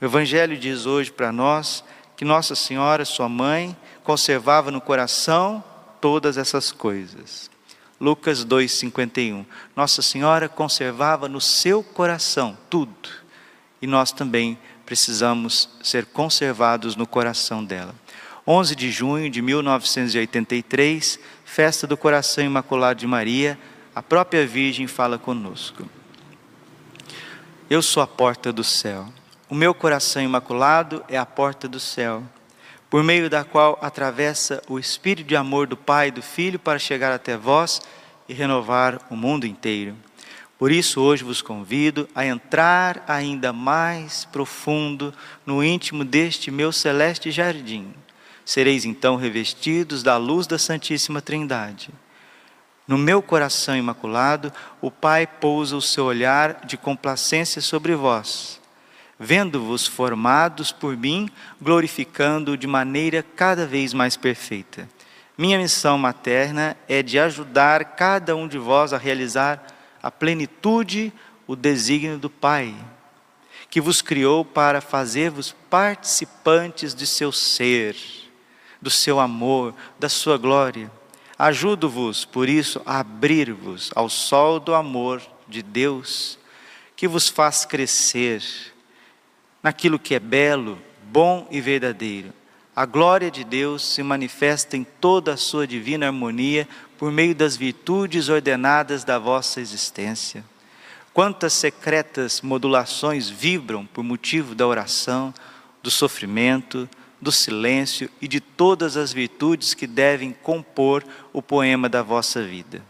O 0.00 0.04
Evangelho 0.04 0.56
diz 0.56 0.86
hoje 0.86 1.12
para 1.12 1.30
nós 1.30 1.84
que 2.16 2.24
Nossa 2.24 2.54
Senhora, 2.54 3.04
sua 3.04 3.28
mãe, 3.28 3.76
conservava 4.02 4.70
no 4.70 4.80
coração 4.80 5.62
todas 6.00 6.38
essas 6.38 6.72
coisas. 6.72 7.50
Lucas 8.00 8.44
2,51. 8.44 9.44
Nossa 9.76 10.00
Senhora 10.00 10.48
conservava 10.48 11.28
no 11.28 11.40
seu 11.40 11.82
coração 11.82 12.56
tudo, 12.70 13.10
e 13.82 13.86
nós 13.86 14.10
também 14.10 14.58
precisamos 14.86 15.68
ser 15.82 16.06
conservados 16.06 16.96
no 16.96 17.06
coração 17.06 17.62
dela. 17.62 17.94
11 18.50 18.74
de 18.74 18.90
junho 18.90 19.28
de 19.28 19.42
1983, 19.42 21.20
festa 21.44 21.86
do 21.86 21.98
coração 21.98 22.42
imaculado 22.42 22.98
de 22.98 23.06
Maria, 23.06 23.58
a 23.94 24.02
própria 24.02 24.46
Virgem 24.46 24.86
fala 24.86 25.18
conosco. 25.18 25.86
Eu 27.68 27.82
sou 27.82 28.02
a 28.02 28.06
porta 28.06 28.50
do 28.50 28.64
céu. 28.64 29.06
O 29.50 29.54
meu 29.54 29.74
coração 29.74 30.22
imaculado 30.22 31.04
é 31.10 31.18
a 31.18 31.26
porta 31.26 31.68
do 31.68 31.78
céu 31.78 32.22
por 32.88 33.04
meio 33.04 33.28
da 33.28 33.44
qual 33.44 33.78
atravessa 33.82 34.62
o 34.66 34.78
espírito 34.78 35.28
de 35.28 35.36
amor 35.36 35.66
do 35.66 35.76
Pai 35.76 36.08
e 36.08 36.12
do 36.12 36.22
Filho 36.22 36.58
para 36.58 36.78
chegar 36.78 37.12
até 37.12 37.36
vós 37.36 37.82
e 38.26 38.32
renovar 38.32 38.98
o 39.10 39.14
mundo 39.14 39.46
inteiro. 39.46 39.94
Por 40.58 40.72
isso, 40.72 41.02
hoje 41.02 41.22
vos 41.22 41.42
convido 41.42 42.08
a 42.14 42.24
entrar 42.24 43.04
ainda 43.06 43.52
mais 43.52 44.24
profundo 44.24 45.12
no 45.44 45.62
íntimo 45.62 46.02
deste 46.02 46.50
meu 46.50 46.72
celeste 46.72 47.30
jardim. 47.30 47.92
Sereis 48.48 48.86
então 48.86 49.16
revestidos 49.16 50.02
da 50.02 50.16
luz 50.16 50.46
da 50.46 50.58
Santíssima 50.58 51.20
Trindade. 51.20 51.90
No 52.86 52.96
meu 52.96 53.20
coração 53.20 53.76
imaculado, 53.76 54.50
o 54.80 54.90
Pai 54.90 55.26
pousa 55.26 55.76
o 55.76 55.82
seu 55.82 56.06
olhar 56.06 56.64
de 56.64 56.78
complacência 56.78 57.60
sobre 57.60 57.94
vós 57.94 58.58
vendo-vos 59.18 59.86
formados 59.86 60.70
por 60.70 60.96
mim, 60.96 61.28
glorificando 61.60 62.56
de 62.56 62.66
maneira 62.66 63.24
cada 63.34 63.66
vez 63.66 63.92
mais 63.92 64.16
perfeita. 64.16 64.88
Minha 65.36 65.58
missão 65.58 65.98
materna 65.98 66.76
é 66.88 67.02
de 67.02 67.18
ajudar 67.18 67.96
cada 67.96 68.36
um 68.36 68.46
de 68.46 68.58
vós 68.58 68.92
a 68.92 68.98
realizar 68.98 69.66
a 70.02 70.10
plenitude, 70.10 71.12
o 71.46 71.56
desígnio 71.56 72.18
do 72.18 72.30
Pai, 72.30 72.74
que 73.68 73.80
vos 73.80 74.00
criou 74.00 74.44
para 74.44 74.80
fazer-vos 74.80 75.54
participantes 75.68 76.94
de 76.94 77.06
seu 77.06 77.32
ser, 77.32 77.96
do 78.80 78.90
seu 78.90 79.18
amor, 79.20 79.74
da 79.98 80.08
sua 80.08 80.36
glória. 80.36 80.90
Ajudo-vos, 81.38 82.24
por 82.24 82.48
isso, 82.48 82.80
a 82.84 83.00
abrir-vos 83.00 83.90
ao 83.94 84.08
sol 84.08 84.58
do 84.58 84.74
amor 84.74 85.22
de 85.46 85.62
Deus, 85.62 86.38
que 86.96 87.06
vos 87.06 87.28
faz 87.28 87.64
crescer 87.64 88.42
naquilo 89.62 89.98
que 89.98 90.14
é 90.14 90.20
belo, 90.20 90.78
bom 91.04 91.46
e 91.50 91.60
verdadeiro. 91.60 92.32
A 92.74 92.86
glória 92.86 93.30
de 93.30 93.42
Deus 93.42 93.84
se 93.84 94.02
manifesta 94.02 94.76
em 94.76 94.84
toda 94.84 95.34
a 95.34 95.36
sua 95.36 95.66
divina 95.66 96.06
harmonia 96.06 96.68
por 96.96 97.10
meio 97.10 97.34
das 97.34 97.56
virtudes 97.56 98.28
ordenadas 98.28 99.04
da 99.04 99.18
vossa 99.18 99.60
existência. 99.60 100.44
Quantas 101.12 101.52
secretas 101.54 102.40
modulações 102.40 103.28
vibram 103.28 103.84
por 103.86 104.04
motivo 104.04 104.54
da 104.54 104.66
oração, 104.66 105.34
do 105.82 105.90
sofrimento, 105.90 106.88
do 107.20 107.32
silêncio 107.32 108.08
e 108.20 108.28
de 108.28 108.40
todas 108.40 108.96
as 108.96 109.12
virtudes 109.12 109.74
que 109.74 109.86
devem 109.86 110.32
compor 110.32 111.04
o 111.32 111.42
poema 111.42 111.88
da 111.88 112.02
vossa 112.02 112.42
vida. 112.42 112.82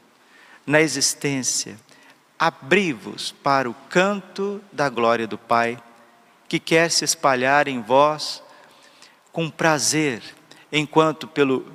Na 0.66 0.80
existência, 0.80 1.78
abri-vos 2.38 3.32
para 3.42 3.68
o 3.68 3.74
canto 3.88 4.62
da 4.72 4.88
glória 4.88 5.26
do 5.26 5.38
Pai 5.38 5.82
que 6.48 6.58
quer 6.58 6.90
se 6.90 7.04
espalhar 7.04 7.68
em 7.68 7.80
vós 7.80 8.42
com 9.32 9.50
prazer, 9.50 10.22
enquanto 10.72 11.26
pelo 11.26 11.66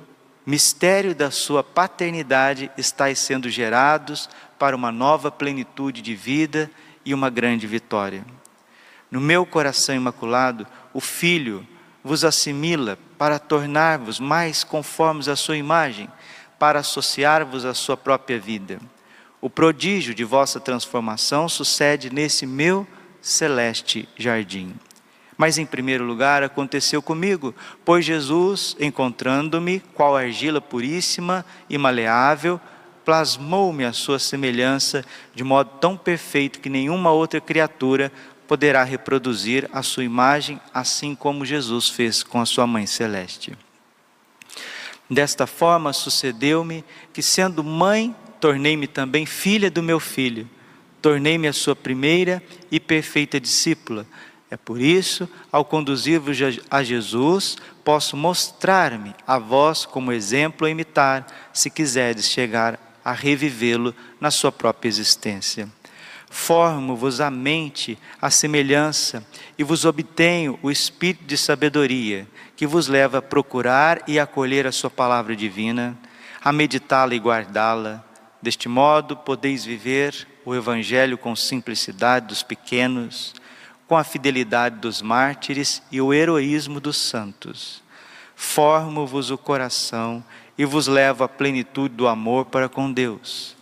mistério 0.44 1.14
da 1.14 1.30
sua 1.30 1.62
paternidade 1.62 2.70
estáis 2.76 3.18
sendo 3.18 3.48
gerados 3.48 4.28
para 4.58 4.76
uma 4.76 4.92
nova 4.92 5.30
plenitude 5.30 6.02
de 6.02 6.14
vida 6.14 6.70
e 7.04 7.14
uma 7.14 7.30
grande 7.30 7.66
vitória. 7.66 8.24
No 9.10 9.20
meu 9.20 9.46
coração 9.46 9.94
imaculado, 9.94 10.66
o 10.92 11.00
Filho 11.00 11.66
vos 12.04 12.22
assimila 12.22 12.98
para 13.16 13.38
tornar-vos 13.38 14.20
mais 14.20 14.62
conformes 14.62 15.26
à 15.26 15.34
sua 15.34 15.56
imagem, 15.56 16.08
para 16.58 16.80
associar-vos 16.80 17.64
à 17.64 17.72
sua 17.72 17.96
própria 17.96 18.38
vida. 18.38 18.78
O 19.40 19.48
prodígio 19.48 20.14
de 20.14 20.22
vossa 20.22 20.60
transformação 20.60 21.48
sucede 21.48 22.10
nesse 22.12 22.46
meu 22.46 22.86
celeste 23.22 24.06
jardim. 24.16 24.74
Mas 25.36 25.58
em 25.58 25.66
primeiro 25.66 26.04
lugar 26.04 26.42
aconteceu 26.42 27.02
comigo, 27.02 27.54
pois 27.84 28.04
Jesus, 28.04 28.76
encontrando-me, 28.78 29.80
qual 29.94 30.16
argila 30.16 30.60
puríssima 30.60 31.44
e 31.68 31.76
maleável, 31.76 32.60
plasmou-me 33.04 33.84
a 33.84 33.92
sua 33.92 34.18
semelhança 34.18 35.04
de 35.34 35.44
modo 35.44 35.70
tão 35.80 35.96
perfeito 35.96 36.60
que 36.60 36.70
nenhuma 36.70 37.10
outra 37.10 37.40
criatura 37.40 38.10
poderá 38.46 38.84
reproduzir 38.84 39.68
a 39.72 39.82
sua 39.82 40.04
imagem, 40.04 40.60
assim 40.72 41.14
como 41.14 41.46
Jesus 41.46 41.88
fez 41.88 42.22
com 42.22 42.40
a 42.40 42.46
sua 42.46 42.66
mãe 42.66 42.86
celeste. 42.86 43.56
Desta 45.08 45.46
forma 45.46 45.92
sucedeu-me 45.92 46.84
que, 47.12 47.22
sendo 47.22 47.62
mãe, 47.62 48.14
tornei-me 48.40 48.86
também 48.86 49.26
filha 49.26 49.70
do 49.70 49.82
meu 49.82 50.00
filho, 50.00 50.48
tornei-me 51.00 51.46
a 51.46 51.52
sua 51.52 51.76
primeira 51.76 52.42
e 52.70 52.80
perfeita 52.80 53.40
discípula. 53.40 54.06
É 54.50 54.56
por 54.56 54.80
isso, 54.80 55.28
ao 55.50 55.64
conduzir-vos 55.64 56.36
a 56.70 56.82
Jesus, 56.82 57.56
posso 57.82 58.16
mostrar-me 58.16 59.14
a 59.26 59.38
vós 59.38 59.84
como 59.84 60.12
exemplo 60.12 60.66
a 60.66 60.70
imitar, 60.70 61.26
se 61.52 61.68
quiserdes 61.70 62.28
chegar 62.28 62.78
a 63.04 63.12
revivê-lo 63.12 63.94
na 64.20 64.30
sua 64.30 64.52
própria 64.52 64.88
existência. 64.88 65.68
Formo-vos 66.36 67.20
a 67.20 67.30
mente, 67.30 67.96
a 68.20 68.28
semelhança, 68.28 69.24
e 69.56 69.62
vos 69.62 69.84
obtenho 69.84 70.58
o 70.64 70.70
espírito 70.70 71.24
de 71.24 71.38
sabedoria, 71.38 72.26
que 72.56 72.66
vos 72.66 72.88
leva 72.88 73.18
a 73.18 73.22
procurar 73.22 74.02
e 74.08 74.18
acolher 74.18 74.66
a 74.66 74.72
sua 74.72 74.90
palavra 74.90 75.36
divina, 75.36 75.96
a 76.42 76.50
meditá-la 76.52 77.14
e 77.14 77.20
guardá-la. 77.20 78.04
Deste 78.42 78.68
modo, 78.68 79.16
podeis 79.16 79.64
viver 79.64 80.26
o 80.44 80.56
Evangelho 80.56 81.16
com 81.16 81.36
simplicidade 81.36 82.26
dos 82.26 82.42
pequenos, 82.42 83.32
com 83.86 83.96
a 83.96 84.02
fidelidade 84.02 84.80
dos 84.80 85.00
mártires 85.00 85.84
e 85.90 86.00
o 86.00 86.12
heroísmo 86.12 86.80
dos 86.80 86.96
santos. 86.96 87.80
Formo-vos 88.34 89.30
o 89.30 89.38
coração 89.38 90.22
e 90.58 90.64
vos 90.64 90.88
levo 90.88 91.22
à 91.22 91.28
plenitude 91.28 91.94
do 91.94 92.08
amor 92.08 92.46
para 92.46 92.68
com 92.68 92.92
Deus, 92.92 93.53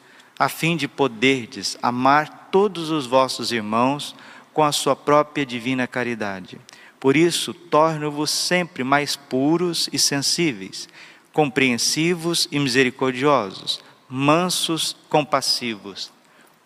a 0.43 0.49
fim 0.49 0.77
de 0.77 0.89
poderdes 0.89 1.79
amar 1.81 2.49
todos 2.51 2.91
os 2.91 3.07
vossos 3.07 3.53
irmãos 3.53 4.13
com 4.53 4.65
a 4.65 4.73
sua 4.73 4.97
própria 4.97 5.47
divina 5.47 5.87
caridade. 5.87 6.59
Por 6.99 7.17
isso, 7.17 7.55
torno-vos 7.55 8.29
sempre 8.29 8.83
mais 8.83 9.15
puros 9.15 9.89
e 9.93 10.01
sensíveis, 10.01 10.89
compreensivos 11.33 12.49
e 12.51 12.59
misericordiosos, 12.59 13.81
mansos, 14.09 14.97
compassivos, 15.09 16.11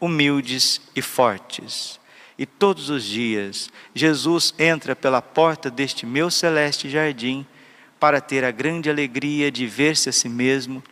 humildes 0.01 0.81
e 0.97 1.03
fortes. 1.03 2.01
E 2.39 2.47
todos 2.47 2.89
os 2.89 3.05
dias, 3.05 3.69
Jesus 3.95 4.55
entra 4.59 4.97
pela 4.97 5.21
porta 5.21 5.71
deste 5.71 6.07
meu 6.07 6.31
celeste 6.31 6.89
jardim 6.89 7.45
para 8.01 8.23
ter 8.23 8.43
a 8.43 8.51
grande 8.51 8.89
alegria 8.89 9.53
de 9.53 9.67
ver-se 9.67 10.09
a 10.09 10.13
si 10.13 10.31
mesmo, 10.31 10.83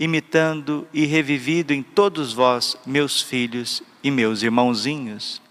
imitando 0.00 0.88
e 0.94 1.04
revivido 1.04 1.74
em 1.74 1.82
todos 1.82 2.32
vós, 2.32 2.74
meus 2.86 3.20
filhos 3.20 3.82
e 4.02 4.10
meus 4.10 4.42
irmãozinhos. 4.42 5.42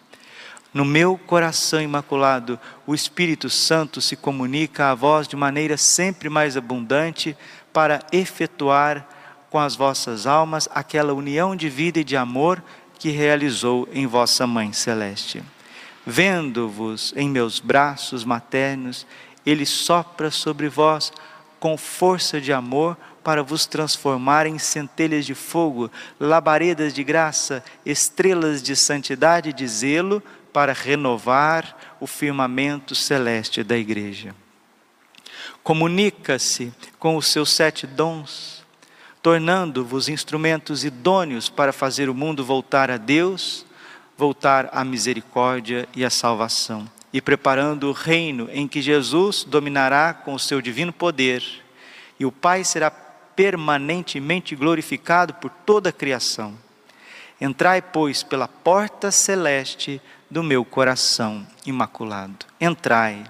No 0.73 0.83
meu 0.83 1.19
coração 1.19 1.79
imaculado, 1.79 2.59
o 2.87 2.95
Espírito 2.95 3.47
Santo 3.47 4.01
se 4.01 4.15
comunica 4.15 4.89
a 4.89 4.95
vós 4.95 5.27
de 5.27 5.35
maneira 5.35 5.77
sempre 5.77 6.29
mais 6.29 6.57
abundante 6.57 7.37
para 7.71 8.03
efetuar 8.11 9.07
com 9.51 9.59
as 9.59 9.75
vossas 9.75 10.25
almas 10.25 10.67
aquela 10.73 11.13
união 11.13 11.55
de 11.55 11.69
vida 11.69 11.99
e 11.99 12.03
de 12.03 12.17
amor 12.17 12.63
que 12.97 13.09
realizou 13.09 13.87
em 13.93 14.07
vossa 14.07 14.47
Mãe 14.47 14.73
Celeste. 14.73 15.43
Vendo-vos 16.05 17.13
em 17.15 17.29
meus 17.29 17.59
braços 17.59 18.23
maternos, 18.23 19.05
ele 19.45 19.65
sopra 19.65 20.31
sobre 20.31 20.69
vós 20.69 21.11
com 21.59 21.77
força 21.77 22.39
de 22.39 22.53
amor 22.53 22.97
para 23.23 23.43
vos 23.43 23.65
transformar 23.65 24.45
em 24.45 24.57
centelhas 24.57 25.25
de 25.25 25.35
fogo, 25.35 25.91
labaredas 26.19 26.93
de 26.93 27.03
graça, 27.03 27.63
estrelas 27.85 28.61
de 28.61 28.75
santidade 28.75 29.49
e 29.49 29.53
de 29.53 29.67
zelo, 29.67 30.21
para 30.51 30.73
renovar 30.73 31.77
o 31.99 32.07
firmamento 32.07 32.95
celeste 32.95 33.63
da 33.63 33.77
igreja. 33.77 34.35
Comunica-se 35.63 36.73
com 36.97 37.15
os 37.15 37.27
seus 37.27 37.51
sete 37.51 37.85
dons, 37.85 38.65
tornando-vos 39.21 40.09
instrumentos 40.09 40.83
idôneos 40.83 41.49
para 41.49 41.71
fazer 41.71 42.09
o 42.09 42.15
mundo 42.15 42.43
voltar 42.43 42.89
a 42.89 42.97
Deus, 42.97 43.65
voltar 44.17 44.69
à 44.71 44.83
misericórdia 44.83 45.87
e 45.95 46.03
à 46.03 46.09
salvação 46.09 46.89
e 47.11 47.21
preparando 47.21 47.89
o 47.89 47.91
reino 47.91 48.47
em 48.51 48.67
que 48.67 48.81
Jesus 48.81 49.43
dominará 49.43 50.13
com 50.13 50.33
o 50.33 50.39
seu 50.39 50.61
divino 50.61 50.93
poder, 50.93 51.43
e 52.19 52.25
o 52.25 52.31
Pai 52.31 52.63
será 52.63 52.91
permanentemente 53.39 54.53
glorificado 54.53 55.33
por 55.35 55.49
toda 55.65 55.91
a 55.91 55.93
criação. 55.93 56.53
Entrai, 57.39 57.81
pois, 57.81 58.21
pela 58.21 58.49
porta 58.49 59.11
celeste 59.11 60.01
do 60.29 60.43
meu 60.43 60.65
coração 60.65 61.47
imaculado. 61.65 62.45
Entrai. 62.59 63.23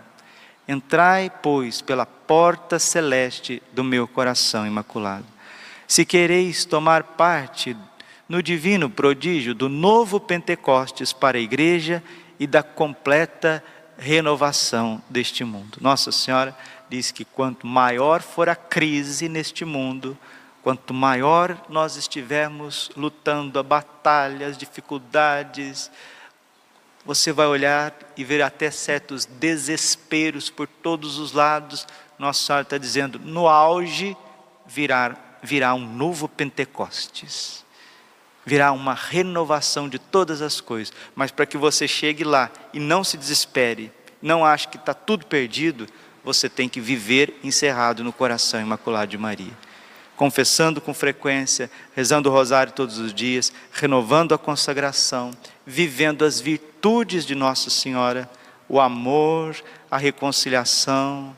Entrai, 0.68 1.32
pois, 1.44 1.80
pela 1.84 2.08
porta 2.08 2.80
celeste 2.80 3.62
do 3.72 3.84
meu 3.84 4.08
coração 4.08 4.66
imaculado. 4.66 5.28
Se 5.88 6.04
quereis 6.04 6.66
tomar 6.66 7.04
parte 7.04 7.78
no 8.28 8.42
divino 8.42 8.90
prodígio 8.90 9.54
do 9.54 9.70
novo 9.70 10.20
Pentecostes 10.20 11.14
para 11.14 11.38
a 11.38 11.42
igreja 11.42 12.02
e 12.40 12.48
da 12.48 12.64
completa 12.64 13.64
renovação 14.00 15.02
deste 15.10 15.44
mundo. 15.44 15.78
Nossa 15.82 16.12
Senhora 16.12 16.58
diz 16.90 17.12
que 17.12 17.26
quanto 17.26 17.68
maior 17.68 18.22
for 18.22 18.48
a 18.50 18.56
crise 18.56 19.28
neste 19.28 19.66
mundo, 19.66 20.18
quanto 20.64 20.94
maior 20.94 21.66
nós 21.70 21.98
estivermos 21.98 22.90
lutando 22.96 23.60
a 23.60 23.64
batalhas, 23.64 24.58
dificuldades, 24.58 25.92
você 27.06 27.32
vai 27.32 27.48
olhar 27.48 27.94
e 28.16 28.24
ver 28.24 28.42
até 28.42 28.72
certos 28.72 29.26
desesperos 29.26 30.50
por 30.50 30.68
todos 30.68 31.18
os 31.18 31.34
lados. 31.34 31.86
Nossa 32.18 32.46
Senhora 32.46 32.64
está 32.64 32.78
dizendo: 32.78 33.20
no 33.20 33.48
auge 33.48 34.16
virá, 34.66 35.16
virá 35.44 35.74
um 35.74 35.86
novo 35.86 36.28
Pentecostes 36.28 37.68
virá 38.46 38.72
uma 38.72 38.94
renovação 38.94 39.88
de 39.88 40.00
todas 40.00 40.42
as 40.42 40.60
coisas. 40.60 40.94
Mas 41.16 41.32
para 41.32 41.46
que 41.46 41.58
você 41.58 41.88
chegue 41.88 42.24
lá 42.24 42.50
e 42.74 42.80
não 42.80 43.04
se 43.04 43.18
desespere, 43.18 43.92
não 44.22 44.46
ache 44.46 44.68
que 44.68 44.78
está 44.78 44.94
tudo 44.94 45.26
perdido, 45.26 45.88
você 46.24 46.50
tem 46.50 46.68
que 46.68 46.82
viver 46.82 47.40
encerrado 47.44 48.04
no 48.04 48.12
coração 48.14 48.62
imaculado 48.62 49.12
de 49.12 49.18
Maria. 49.18 49.58
Confessando 50.16 50.82
com 50.82 50.94
frequência, 50.94 51.72
rezando 51.96 52.30
o 52.30 52.32
rosário 52.32 52.74
todos 52.74 52.98
os 52.98 53.14
dias, 53.14 53.54
renovando 53.72 54.34
a 54.34 54.38
consagração, 54.38 55.32
vivendo 55.66 56.26
as 56.26 56.42
virtudes 56.42 57.26
de 57.26 57.36
Nossa 57.36 57.70
Senhora, 57.70 58.30
o 58.68 58.80
amor, 58.82 59.56
a 59.90 59.98
reconciliação, 59.98 61.36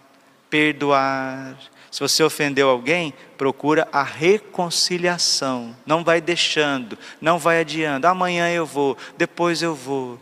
perdoar, 0.50 1.56
se 1.92 2.00
você 2.00 2.24
ofendeu 2.24 2.70
alguém, 2.70 3.14
procura 3.38 3.86
a 3.92 4.02
reconciliação. 4.02 5.76
Não 5.86 6.06
vai 6.06 6.22
deixando, 6.22 6.98
não 7.20 7.38
vai 7.38 7.60
adiando. 7.60 8.08
Amanhã 8.08 8.50
eu 8.50 8.66
vou, 8.66 8.98
depois 9.18 9.62
eu 9.62 9.76
vou. 9.76 10.18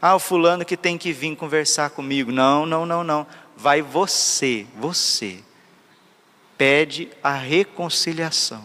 Ah, 0.00 0.14
o 0.14 0.20
fulano 0.20 0.64
que 0.64 0.76
tem 0.76 0.96
que 0.96 1.12
vir 1.12 1.34
conversar 1.34 1.90
comigo. 1.90 2.30
Não, 2.30 2.64
não, 2.64 2.86
não, 2.86 3.02
não. 3.02 3.26
Vai 3.56 3.82
você, 3.82 4.64
você. 4.76 5.40
Pede 6.56 7.08
a 7.20 7.34
reconciliação, 7.34 8.64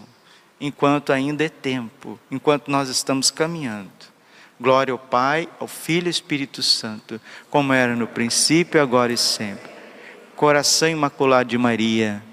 enquanto 0.62 1.12
ainda 1.12 1.44
é 1.44 1.50
tempo, 1.50 2.20
enquanto 2.30 2.70
nós 2.70 2.88
estamos 2.88 3.32
caminhando. 3.32 3.90
Glória 4.62 4.92
ao 4.92 5.00
Pai, 5.00 5.50
ao 5.60 5.68
Filho 5.68 6.06
e 6.06 6.10
ao 6.10 6.12
Espírito 6.12 6.62
Santo, 6.62 7.20
como 7.50 7.74
era 7.74 7.96
no 7.96 8.06
princípio, 8.06 8.80
agora 8.80 9.12
e 9.12 9.18
sempre. 9.18 9.72
Coração 10.36 10.88
imaculado 10.88 11.50
de 11.50 11.58
Maria 11.58 12.24